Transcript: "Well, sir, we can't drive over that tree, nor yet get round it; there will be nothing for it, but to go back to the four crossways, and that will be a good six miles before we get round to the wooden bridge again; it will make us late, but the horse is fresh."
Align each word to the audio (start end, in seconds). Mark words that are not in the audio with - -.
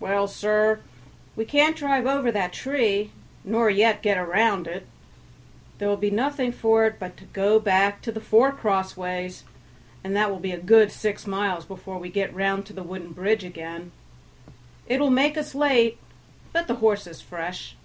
"Well, 0.00 0.26
sir, 0.26 0.80
we 1.36 1.44
can't 1.44 1.76
drive 1.76 2.06
over 2.06 2.32
that 2.32 2.54
tree, 2.54 3.10
nor 3.44 3.68
yet 3.68 4.00
get 4.02 4.16
round 4.16 4.66
it; 4.66 4.86
there 5.76 5.88
will 5.90 5.98
be 5.98 6.10
nothing 6.10 6.52
for 6.52 6.86
it, 6.86 6.98
but 6.98 7.18
to 7.18 7.26
go 7.26 7.60
back 7.60 8.00
to 8.00 8.10
the 8.10 8.18
four 8.22 8.50
crossways, 8.50 9.44
and 10.02 10.16
that 10.16 10.30
will 10.30 10.38
be 10.40 10.52
a 10.52 10.56
good 10.58 10.90
six 10.90 11.26
miles 11.26 11.66
before 11.66 11.98
we 11.98 12.08
get 12.08 12.34
round 12.34 12.64
to 12.64 12.72
the 12.72 12.82
wooden 12.82 13.12
bridge 13.12 13.44
again; 13.44 13.92
it 14.86 15.00
will 15.00 15.10
make 15.10 15.36
us 15.36 15.54
late, 15.54 15.98
but 16.54 16.66
the 16.66 16.76
horse 16.76 17.06
is 17.06 17.20
fresh." 17.20 17.76